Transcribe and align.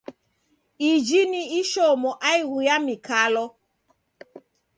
Iji 0.89 1.21
ni 1.31 1.41
ishomo 1.59 2.09
aighu 2.29 2.57
ya 2.67 2.75
mikalo. 2.85 3.43